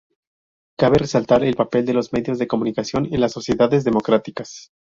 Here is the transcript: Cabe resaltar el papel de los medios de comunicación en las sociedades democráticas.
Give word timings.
Cabe 0.79 0.97
resaltar 0.97 1.43
el 1.43 1.55
papel 1.55 1.85
de 1.85 1.93
los 1.93 2.11
medios 2.11 2.39
de 2.39 2.47
comunicación 2.47 3.07
en 3.13 3.21
las 3.21 3.33
sociedades 3.33 3.83
democráticas. 3.83 4.71